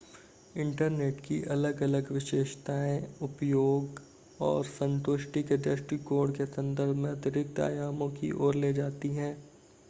internet 0.55 1.19
की 1.19 1.41
अलग-अलग 1.51 2.11
विशेषताएं 2.11 3.03
उपयोग 3.21 4.01
और 4.39 4.63
संतुष्टि 4.65 5.43
के 5.43 5.57
दृष्टिकोण 5.59 6.31
के 6.31 6.45
संदर्भ 6.47 6.95
में 6.95 7.09
अतिरिक्त 7.11 7.59
आयामों 7.59 8.09
की 8.11 8.31
ओर 8.39 8.55
ले 8.55 8.73
जाती 8.73 9.15
हैं 9.15 9.35